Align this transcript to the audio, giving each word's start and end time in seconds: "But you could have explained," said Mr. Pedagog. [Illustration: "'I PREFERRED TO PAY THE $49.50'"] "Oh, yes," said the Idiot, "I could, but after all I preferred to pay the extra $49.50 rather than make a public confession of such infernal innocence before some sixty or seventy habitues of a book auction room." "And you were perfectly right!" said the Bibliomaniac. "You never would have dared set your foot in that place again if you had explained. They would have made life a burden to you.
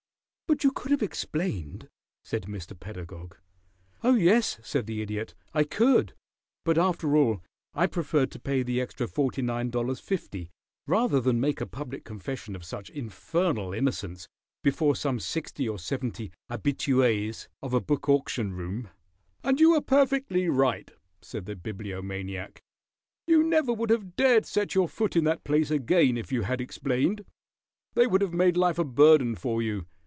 "But 0.47 0.65
you 0.65 0.71
could 0.73 0.91
have 0.91 1.01
explained," 1.01 1.87
said 2.25 2.43
Mr. 2.43 2.77
Pedagog. 2.77 3.37
[Illustration: 4.03 4.03
"'I 4.03 4.03
PREFERRED 4.03 4.03
TO 4.03 4.03
PAY 4.03 4.03
THE 4.03 4.03
$49.50'"] 4.03 4.13
"Oh, 4.13 4.15
yes," 4.33 4.59
said 4.63 4.85
the 4.85 5.01
Idiot, 5.01 5.35
"I 5.53 5.63
could, 5.63 6.13
but 6.65 6.77
after 6.77 7.15
all 7.15 7.43
I 7.73 7.87
preferred 7.87 8.31
to 8.31 8.39
pay 8.39 8.61
the 8.63 8.81
extra 8.81 9.07
$49.50 9.07 10.49
rather 10.87 11.21
than 11.21 11.39
make 11.39 11.61
a 11.61 11.65
public 11.65 12.03
confession 12.03 12.57
of 12.57 12.65
such 12.65 12.89
infernal 12.89 13.73
innocence 13.73 14.27
before 14.61 14.93
some 14.97 15.21
sixty 15.21 15.69
or 15.69 15.79
seventy 15.79 16.33
habitues 16.49 17.47
of 17.63 17.73
a 17.73 17.79
book 17.79 18.09
auction 18.09 18.51
room." 18.53 18.89
"And 19.45 19.57
you 19.57 19.71
were 19.71 19.79
perfectly 19.81 20.49
right!" 20.49 20.91
said 21.21 21.45
the 21.45 21.55
Bibliomaniac. 21.55 22.61
"You 23.25 23.41
never 23.41 23.71
would 23.71 23.89
have 23.89 24.17
dared 24.17 24.45
set 24.45 24.75
your 24.75 24.89
foot 24.89 25.15
in 25.15 25.23
that 25.23 25.45
place 25.45 25.71
again 25.71 26.17
if 26.17 26.29
you 26.29 26.41
had 26.41 26.59
explained. 26.59 27.23
They 27.93 28.05
would 28.05 28.21
have 28.21 28.33
made 28.33 28.57
life 28.57 28.77
a 28.77 28.83
burden 28.83 29.33
to 29.35 29.61
you. 29.61 29.85